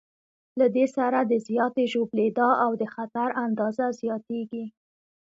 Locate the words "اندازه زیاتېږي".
3.45-4.65